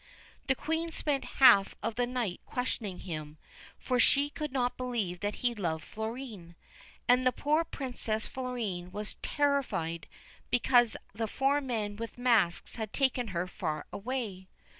[0.47, 3.37] The Queen spent half of the night questioning him,
[3.77, 6.55] for she could not believe that he loved Florine.
[7.07, 10.07] And the poor Princess Florine was terrified
[10.49, 14.47] because the four men with masks had taken her far away.